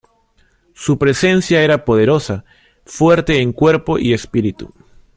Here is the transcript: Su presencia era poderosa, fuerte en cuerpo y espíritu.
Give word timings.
Su 0.73 0.97
presencia 0.97 1.61
era 1.61 1.85
poderosa, 1.85 2.43
fuerte 2.87 3.39
en 3.39 3.53
cuerpo 3.53 3.99
y 3.99 4.13
espíritu. 4.15 4.73